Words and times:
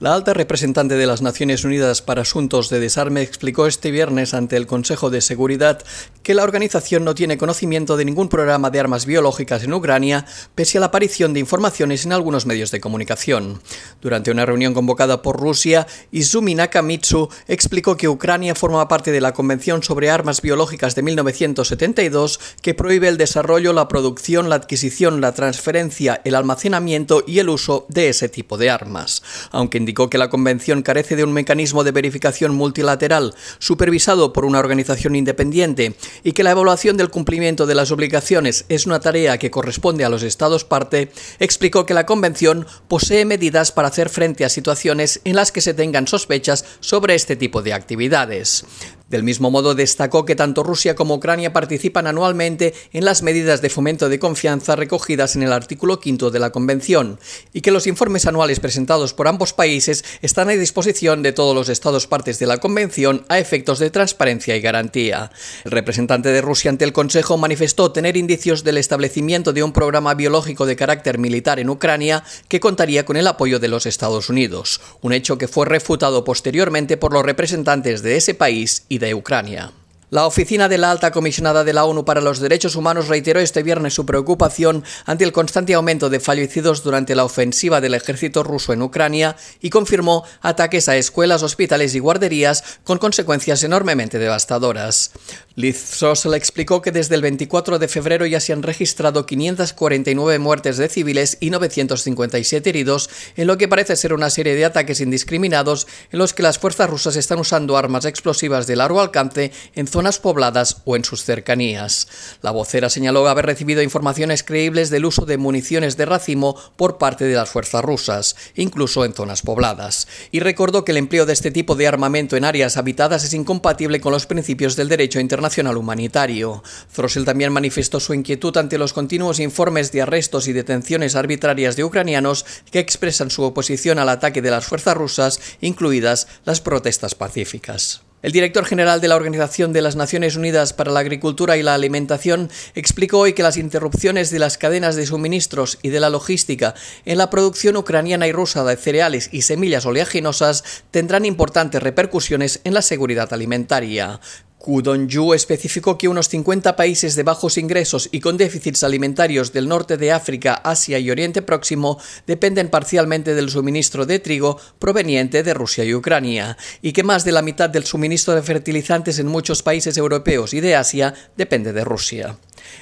La 0.00 0.12
alta 0.12 0.34
representante 0.34 0.96
de 0.96 1.06
las 1.06 1.22
Naciones 1.22 1.64
Unidas 1.64 2.02
para 2.02 2.22
Asuntos 2.22 2.68
de 2.68 2.80
Desarme 2.80 3.22
explicó 3.22 3.68
este 3.68 3.92
viernes 3.92 4.34
ante 4.34 4.56
el 4.56 4.66
Consejo 4.66 5.08
de 5.08 5.20
Seguridad 5.20 5.84
que 6.24 6.34
la 6.34 6.42
organización 6.42 7.04
no 7.04 7.14
tiene 7.14 7.38
conocimiento 7.38 7.96
de 7.96 8.04
ningún 8.04 8.28
programa 8.28 8.70
de 8.70 8.80
armas 8.80 9.06
biológicas 9.06 9.62
en 9.62 9.72
Ucrania, 9.72 10.26
pese 10.56 10.78
a 10.78 10.80
la 10.80 10.86
aparición 10.86 11.32
de 11.32 11.40
informaciones 11.40 12.04
en 12.04 12.12
algunos 12.12 12.44
medios 12.44 12.72
de 12.72 12.80
comunicación. 12.80 13.62
Durante 14.00 14.32
una 14.32 14.44
reunión 14.44 14.74
convocada 14.74 15.22
por 15.22 15.38
Rusia, 15.38 15.86
Izumi 16.10 16.56
Nakamitsu 16.56 17.28
explicó 17.46 17.96
que 17.96 18.08
Ucrania 18.08 18.56
forma 18.56 18.88
parte 18.88 19.12
de 19.12 19.20
la 19.20 19.32
Convención 19.32 19.84
sobre 19.84 20.10
Armas 20.10 20.42
Biológicas 20.42 20.96
de 20.96 21.02
1972, 21.02 22.40
que 22.62 22.74
prohíbe 22.74 23.06
el 23.06 23.16
desarrollo, 23.16 23.72
la 23.72 23.86
producción, 23.86 24.48
la 24.48 24.56
adquisición, 24.56 25.20
la 25.20 25.34
transferencia, 25.34 26.20
el 26.24 26.34
almacenamiento 26.34 27.22
y 27.26 27.38
el 27.38 27.48
uso 27.48 27.86
de 27.88 28.08
ese 28.08 28.28
tipo 28.28 28.58
de 28.58 28.70
armas. 28.70 29.22
Aunque 29.52 29.83
indicó 29.84 30.08
que 30.08 30.16
la 30.16 30.30
Convención 30.30 30.82
carece 30.82 31.14
de 31.14 31.24
un 31.24 31.34
mecanismo 31.34 31.84
de 31.84 31.92
verificación 31.92 32.54
multilateral 32.54 33.34
supervisado 33.58 34.32
por 34.32 34.46
una 34.46 34.58
organización 34.58 35.14
independiente 35.14 35.94
y 36.22 36.32
que 36.32 36.42
la 36.42 36.52
evaluación 36.52 36.96
del 36.96 37.10
cumplimiento 37.10 37.66
de 37.66 37.74
las 37.74 37.90
obligaciones 37.90 38.64
es 38.70 38.86
una 38.86 39.00
tarea 39.00 39.36
que 39.36 39.50
corresponde 39.50 40.04
a 40.04 40.08
los 40.08 40.22
Estados 40.22 40.64
parte, 40.64 41.12
explicó 41.38 41.84
que 41.84 41.92
la 41.92 42.06
Convención 42.06 42.66
posee 42.88 43.26
medidas 43.26 43.72
para 43.72 43.88
hacer 43.88 44.08
frente 44.08 44.46
a 44.46 44.48
situaciones 44.48 45.20
en 45.24 45.36
las 45.36 45.52
que 45.52 45.60
se 45.60 45.74
tengan 45.74 46.08
sospechas 46.08 46.64
sobre 46.80 47.14
este 47.14 47.36
tipo 47.36 47.60
de 47.60 47.74
actividades. 47.74 48.64
Del 49.14 49.22
mismo 49.22 49.48
modo, 49.48 49.76
destacó 49.76 50.24
que 50.24 50.34
tanto 50.34 50.64
Rusia 50.64 50.96
como 50.96 51.14
Ucrania 51.14 51.52
participan 51.52 52.08
anualmente 52.08 52.74
en 52.92 53.04
las 53.04 53.22
medidas 53.22 53.62
de 53.62 53.70
fomento 53.70 54.08
de 54.08 54.18
confianza 54.18 54.74
recogidas 54.74 55.36
en 55.36 55.44
el 55.44 55.52
artículo 55.52 56.00
5 56.02 56.32
de 56.32 56.40
la 56.40 56.50
Convención 56.50 57.20
y 57.52 57.60
que 57.60 57.70
los 57.70 57.86
informes 57.86 58.26
anuales 58.26 58.58
presentados 58.58 59.14
por 59.14 59.28
ambos 59.28 59.52
países 59.52 60.04
están 60.20 60.48
a 60.48 60.54
disposición 60.54 61.22
de 61.22 61.30
todos 61.30 61.54
los 61.54 61.68
Estados 61.68 62.08
partes 62.08 62.40
de 62.40 62.46
la 62.46 62.58
Convención 62.58 63.24
a 63.28 63.38
efectos 63.38 63.78
de 63.78 63.90
transparencia 63.90 64.56
y 64.56 64.60
garantía. 64.60 65.30
El 65.64 65.70
representante 65.70 66.30
de 66.30 66.40
Rusia 66.40 66.72
ante 66.72 66.84
el 66.84 66.92
Consejo 66.92 67.36
manifestó 67.38 67.92
tener 67.92 68.16
indicios 68.16 68.64
del 68.64 68.78
establecimiento 68.78 69.52
de 69.52 69.62
un 69.62 69.72
programa 69.72 70.14
biológico 70.14 70.66
de 70.66 70.74
carácter 70.74 71.18
militar 71.18 71.60
en 71.60 71.70
Ucrania 71.70 72.24
que 72.48 72.58
contaría 72.58 73.04
con 73.04 73.16
el 73.16 73.28
apoyo 73.28 73.60
de 73.60 73.68
los 73.68 73.86
Estados 73.86 74.28
Unidos, 74.28 74.80
un 75.02 75.12
hecho 75.12 75.38
que 75.38 75.46
fue 75.46 75.66
refutado 75.66 76.24
posteriormente 76.24 76.96
por 76.96 77.12
los 77.12 77.24
representantes 77.24 78.02
de 78.02 78.16
ese 78.16 78.34
país 78.34 78.86
y 78.88 78.98
de 78.98 79.03
Ucrania. 79.12 79.83
La 80.10 80.26
oficina 80.26 80.68
de 80.68 80.78
la 80.78 80.90
alta 80.90 81.10
comisionada 81.10 81.64
de 81.64 81.72
la 81.72 81.84
ONU 81.84 82.04
para 82.04 82.20
los 82.20 82.38
Derechos 82.38 82.76
Humanos 82.76 83.08
reiteró 83.08 83.40
este 83.40 83.62
viernes 83.62 83.94
su 83.94 84.04
preocupación 84.04 84.84
ante 85.06 85.24
el 85.24 85.32
constante 85.32 85.74
aumento 85.74 86.10
de 86.10 86.20
fallecidos 86.20 86.84
durante 86.84 87.14
la 87.14 87.24
ofensiva 87.24 87.80
del 87.80 87.94
ejército 87.94 88.42
ruso 88.42 88.72
en 88.72 88.82
Ucrania 88.82 89.34
y 89.60 89.70
confirmó 89.70 90.24
ataques 90.42 90.88
a 90.88 90.96
escuelas, 90.96 91.42
hospitales 91.42 91.94
y 91.94 92.00
guarderías 92.00 92.62
con 92.84 92.98
consecuencias 92.98 93.62
enormemente 93.64 94.18
devastadoras. 94.18 95.12
Liz 95.56 95.78
Sossel 95.78 96.34
explicó 96.34 96.82
que 96.82 96.92
desde 96.92 97.14
el 97.14 97.22
24 97.22 97.78
de 97.78 97.88
febrero 97.88 98.26
ya 98.26 98.40
se 98.40 98.52
han 98.52 98.62
registrado 98.62 99.24
549 99.24 100.38
muertes 100.38 100.76
de 100.76 100.88
civiles 100.88 101.38
y 101.40 101.50
957 101.50 102.68
heridos, 102.68 103.08
en 103.36 103.46
lo 103.46 103.56
que 103.56 103.68
parece 103.68 103.96
ser 103.96 104.12
una 104.12 104.30
serie 104.30 104.54
de 104.54 104.64
ataques 104.64 105.00
indiscriminados 105.00 105.86
en 106.10 106.18
los 106.18 106.34
que 106.34 106.42
las 106.42 106.58
fuerzas 106.58 106.90
rusas 106.90 107.16
están 107.16 107.38
usando 107.38 107.76
armas 107.76 108.04
explosivas 108.04 108.66
de 108.66 108.76
largo 108.76 109.00
alcance 109.00 109.52
en 109.74 109.86
zonas 109.94 110.18
pobladas 110.18 110.78
o 110.84 110.96
en 110.96 111.04
sus 111.04 111.22
cercanías. 111.22 112.08
La 112.42 112.50
vocera 112.50 112.90
señaló 112.90 113.28
haber 113.28 113.46
recibido 113.46 113.80
informaciones 113.80 114.42
creíbles 114.42 114.90
del 114.90 115.04
uso 115.04 115.24
de 115.24 115.38
municiones 115.38 115.96
de 115.96 116.04
racimo 116.04 116.56
por 116.74 116.98
parte 116.98 117.26
de 117.26 117.36
las 117.36 117.48
fuerzas 117.48 117.84
rusas, 117.84 118.34
incluso 118.56 119.04
en 119.04 119.14
zonas 119.14 119.42
pobladas, 119.42 120.08
y 120.32 120.40
recordó 120.40 120.84
que 120.84 120.90
el 120.90 120.98
empleo 120.98 121.26
de 121.26 121.32
este 121.32 121.52
tipo 121.52 121.76
de 121.76 121.86
armamento 121.86 122.36
en 122.36 122.44
áreas 122.44 122.76
habitadas 122.76 123.22
es 123.22 123.34
incompatible 123.34 124.00
con 124.00 124.10
los 124.10 124.26
principios 124.26 124.74
del 124.74 124.88
derecho 124.88 125.20
internacional 125.20 125.76
humanitario. 125.76 126.64
Throssell 126.92 127.24
también 127.24 127.52
manifestó 127.52 128.00
su 128.00 128.14
inquietud 128.14 128.56
ante 128.56 128.78
los 128.78 128.92
continuos 128.92 129.38
informes 129.38 129.92
de 129.92 130.02
arrestos 130.02 130.48
y 130.48 130.52
detenciones 130.52 131.14
arbitrarias 131.14 131.76
de 131.76 131.84
ucranianos 131.84 132.44
que 132.72 132.80
expresan 132.80 133.30
su 133.30 133.44
oposición 133.44 134.00
al 134.00 134.08
ataque 134.08 134.42
de 134.42 134.50
las 134.50 134.64
fuerzas 134.64 134.96
rusas, 134.96 135.40
incluidas 135.60 136.26
las 136.44 136.60
protestas 136.60 137.14
pacíficas. 137.14 138.00
El 138.24 138.32
director 138.32 138.64
general 138.64 139.02
de 139.02 139.08
la 139.08 139.16
Organización 139.16 139.74
de 139.74 139.82
las 139.82 139.96
Naciones 139.96 140.34
Unidas 140.34 140.72
para 140.72 140.90
la 140.90 141.00
Agricultura 141.00 141.58
y 141.58 141.62
la 141.62 141.74
Alimentación 141.74 142.48
explicó 142.74 143.18
hoy 143.18 143.34
que 143.34 143.42
las 143.42 143.58
interrupciones 143.58 144.30
de 144.30 144.38
las 144.38 144.56
cadenas 144.56 144.96
de 144.96 145.04
suministros 145.04 145.78
y 145.82 145.90
de 145.90 146.00
la 146.00 146.08
logística 146.08 146.74
en 147.04 147.18
la 147.18 147.28
producción 147.28 147.76
ucraniana 147.76 148.26
y 148.26 148.32
rusa 148.32 148.64
de 148.64 148.78
cereales 148.78 149.28
y 149.30 149.42
semillas 149.42 149.84
oleaginosas 149.84 150.64
tendrán 150.90 151.26
importantes 151.26 151.82
repercusiones 151.82 152.62
en 152.64 152.72
la 152.72 152.80
seguridad 152.80 153.30
alimentaria. 153.34 154.20
Ku 154.64 154.80
Dong-ju 154.80 155.34
especificó 155.34 155.98
que 155.98 156.08
unos 156.08 156.30
50 156.30 156.74
países 156.74 157.16
de 157.16 157.22
bajos 157.22 157.58
ingresos 157.58 158.08
y 158.10 158.20
con 158.20 158.38
déficits 158.38 158.82
alimentarios 158.82 159.52
del 159.52 159.68
norte 159.68 159.98
de 159.98 160.10
África, 160.10 160.54
Asia 160.54 160.98
y 160.98 161.10
Oriente 161.10 161.42
Próximo 161.42 162.00
dependen 162.26 162.70
parcialmente 162.70 163.34
del 163.34 163.50
suministro 163.50 164.06
de 164.06 164.20
trigo 164.20 164.58
proveniente 164.78 165.42
de 165.42 165.52
Rusia 165.52 165.84
y 165.84 165.92
Ucrania, 165.92 166.56
y 166.80 166.94
que 166.94 167.02
más 167.02 167.26
de 167.26 167.32
la 167.32 167.42
mitad 167.42 167.68
del 167.68 167.84
suministro 167.84 168.34
de 168.34 168.42
fertilizantes 168.42 169.18
en 169.18 169.26
muchos 169.26 169.62
países 169.62 169.98
europeos 169.98 170.54
y 170.54 170.62
de 170.62 170.76
Asia 170.76 171.12
depende 171.36 171.74
de 171.74 171.84
Rusia. 171.84 172.38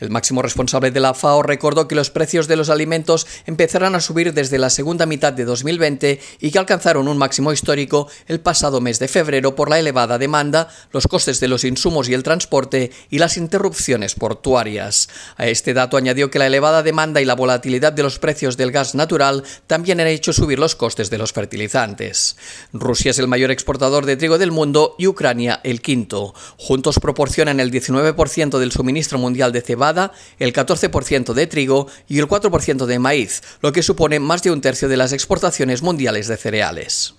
El 0.00 0.10
máximo 0.10 0.42
responsable 0.42 0.90
de 0.90 1.00
la 1.00 1.14
FAO 1.14 1.42
recordó 1.42 1.88
que 1.88 1.94
los 1.94 2.10
precios 2.10 2.48
de 2.48 2.56
los 2.56 2.70
alimentos 2.70 3.26
empezarán 3.46 3.94
a 3.94 4.00
subir 4.00 4.34
desde 4.34 4.58
la 4.58 4.70
segunda 4.70 5.06
mitad 5.06 5.32
de 5.32 5.44
2020 5.44 6.20
y 6.40 6.50
que 6.50 6.58
alcanzaron 6.58 7.08
un 7.08 7.18
máximo 7.18 7.52
histórico 7.52 8.08
el 8.26 8.40
pasado 8.40 8.80
mes 8.80 8.98
de 8.98 9.08
febrero 9.08 9.54
por 9.54 9.70
la 9.70 9.78
elevada 9.78 10.18
demanda, 10.18 10.68
los 10.92 11.06
costes 11.06 11.40
de 11.40 11.48
los 11.48 11.64
insumos 11.64 12.08
y 12.08 12.14
el 12.14 12.22
transporte 12.22 12.90
y 13.10 13.18
las 13.18 13.36
interrupciones 13.36 14.14
portuarias. 14.14 15.08
A 15.36 15.46
este 15.46 15.74
dato 15.74 15.96
añadió 15.96 16.30
que 16.30 16.38
la 16.38 16.46
elevada 16.46 16.82
demanda 16.82 17.20
y 17.20 17.24
la 17.24 17.34
volatilidad 17.34 17.92
de 17.92 18.02
los 18.02 18.18
precios 18.18 18.56
del 18.56 18.72
gas 18.72 18.94
natural 18.94 19.44
también 19.66 20.00
han 20.00 20.06
hecho 20.06 20.32
subir 20.32 20.58
los 20.58 20.74
costes 20.74 21.10
de 21.10 21.18
los 21.18 21.32
fertilizantes. 21.32 22.36
Rusia 22.72 23.10
es 23.10 23.18
el 23.18 23.28
mayor 23.28 23.50
exportador 23.50 24.06
de 24.06 24.16
trigo 24.16 24.38
del 24.38 24.52
mundo 24.52 24.94
y 24.98 25.06
Ucrania 25.06 25.60
el 25.64 25.80
quinto. 25.80 26.34
Juntos 26.56 26.98
proporcionan 26.98 27.60
el 27.60 27.70
19% 27.70 28.58
del 28.58 28.72
suministro 28.72 29.18
mundial 29.18 29.52
de 29.52 29.62
cebada, 29.66 30.12
el 30.38 30.52
14% 30.52 31.34
de 31.34 31.46
trigo 31.46 31.88
y 32.08 32.18
el 32.18 32.26
4% 32.26 32.86
de 32.86 32.98
maíz, 32.98 33.42
lo 33.60 33.72
que 33.72 33.82
supone 33.82 34.20
más 34.20 34.42
de 34.42 34.50
un 34.52 34.62
tercio 34.62 34.88
de 34.88 34.96
las 34.96 35.12
exportaciones 35.12 35.82
mundiales 35.82 36.28
de 36.28 36.36
cereales. 36.36 37.14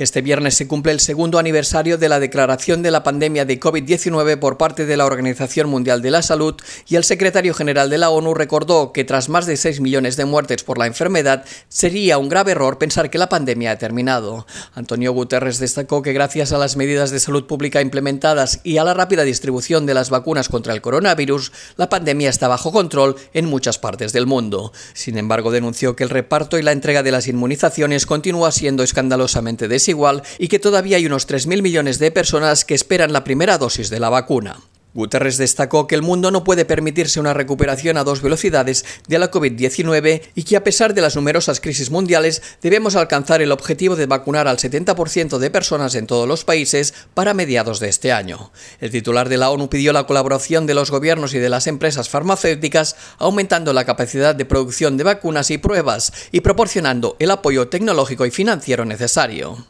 Este 0.00 0.22
viernes 0.22 0.54
se 0.54 0.66
cumple 0.66 0.92
el 0.92 1.00
segundo 1.00 1.38
aniversario 1.38 1.98
de 1.98 2.08
la 2.08 2.20
declaración 2.20 2.82
de 2.82 2.90
la 2.90 3.02
pandemia 3.02 3.44
de 3.44 3.60
COVID-19 3.60 4.38
por 4.38 4.56
parte 4.56 4.86
de 4.86 4.96
la 4.96 5.04
Organización 5.04 5.68
Mundial 5.68 6.00
de 6.00 6.10
la 6.10 6.22
Salud 6.22 6.54
y 6.88 6.96
el 6.96 7.04
secretario 7.04 7.52
general 7.52 7.90
de 7.90 7.98
la 7.98 8.08
ONU 8.08 8.32
recordó 8.32 8.94
que 8.94 9.04
tras 9.04 9.28
más 9.28 9.44
de 9.44 9.58
6 9.58 9.82
millones 9.82 10.16
de 10.16 10.24
muertes 10.24 10.64
por 10.64 10.78
la 10.78 10.86
enfermedad 10.86 11.44
sería 11.68 12.16
un 12.16 12.30
grave 12.30 12.52
error 12.52 12.78
pensar 12.78 13.10
que 13.10 13.18
la 13.18 13.28
pandemia 13.28 13.72
ha 13.72 13.76
terminado. 13.76 14.46
Antonio 14.72 15.12
Guterres 15.12 15.58
destacó 15.58 16.00
que 16.00 16.14
gracias 16.14 16.52
a 16.52 16.58
las 16.58 16.78
medidas 16.78 17.10
de 17.10 17.20
salud 17.20 17.46
pública 17.46 17.82
implementadas 17.82 18.60
y 18.64 18.78
a 18.78 18.84
la 18.84 18.94
rápida 18.94 19.24
distribución 19.24 19.84
de 19.84 19.92
las 19.92 20.08
vacunas 20.08 20.48
contra 20.48 20.72
el 20.72 20.80
coronavirus, 20.80 21.52
la 21.76 21.90
pandemia 21.90 22.30
está 22.30 22.48
bajo 22.48 22.72
control 22.72 23.16
en 23.34 23.44
muchas 23.44 23.78
partes 23.78 24.14
del 24.14 24.24
mundo. 24.24 24.72
Sin 24.94 25.18
embargo, 25.18 25.50
denunció 25.50 25.94
que 25.94 26.04
el 26.04 26.08
reparto 26.08 26.58
y 26.58 26.62
la 26.62 26.72
entrega 26.72 27.02
de 27.02 27.12
las 27.12 27.28
inmunizaciones 27.28 28.06
continúa 28.06 28.50
siendo 28.50 28.82
escandalosamente 28.82 29.68
desigual 29.68 29.89
igual 29.90 30.22
y 30.38 30.48
que 30.48 30.58
todavía 30.58 30.96
hay 30.96 31.06
unos 31.06 31.28
3.000 31.28 31.62
millones 31.62 31.98
de 31.98 32.10
personas 32.10 32.64
que 32.64 32.74
esperan 32.74 33.12
la 33.12 33.24
primera 33.24 33.58
dosis 33.58 33.90
de 33.90 34.00
la 34.00 34.08
vacuna. 34.08 34.60
Guterres 34.92 35.38
destacó 35.38 35.86
que 35.86 35.94
el 35.94 36.02
mundo 36.02 36.32
no 36.32 36.42
puede 36.42 36.64
permitirse 36.64 37.20
una 37.20 37.32
recuperación 37.32 37.96
a 37.96 38.02
dos 38.02 38.22
velocidades 38.22 38.84
de 39.06 39.20
la 39.20 39.30
COVID-19 39.30 40.22
y 40.34 40.42
que 40.42 40.56
a 40.56 40.64
pesar 40.64 40.94
de 40.94 41.00
las 41.00 41.14
numerosas 41.14 41.60
crisis 41.60 41.90
mundiales 41.90 42.42
debemos 42.60 42.96
alcanzar 42.96 43.40
el 43.40 43.52
objetivo 43.52 43.94
de 43.94 44.06
vacunar 44.06 44.48
al 44.48 44.56
70% 44.56 45.38
de 45.38 45.50
personas 45.50 45.94
en 45.94 46.08
todos 46.08 46.26
los 46.26 46.44
países 46.44 46.92
para 47.14 47.34
mediados 47.34 47.78
de 47.78 47.88
este 47.88 48.10
año. 48.10 48.50
El 48.80 48.90
titular 48.90 49.28
de 49.28 49.36
la 49.36 49.50
ONU 49.50 49.70
pidió 49.70 49.92
la 49.92 50.06
colaboración 50.06 50.66
de 50.66 50.74
los 50.74 50.90
gobiernos 50.90 51.34
y 51.34 51.38
de 51.38 51.50
las 51.50 51.68
empresas 51.68 52.08
farmacéuticas, 52.08 52.96
aumentando 53.18 53.72
la 53.72 53.84
capacidad 53.84 54.34
de 54.34 54.44
producción 54.44 54.96
de 54.96 55.04
vacunas 55.04 55.52
y 55.52 55.58
pruebas 55.58 56.12
y 56.32 56.40
proporcionando 56.40 57.14
el 57.20 57.30
apoyo 57.30 57.68
tecnológico 57.68 58.26
y 58.26 58.32
financiero 58.32 58.84
necesario. 58.84 59.69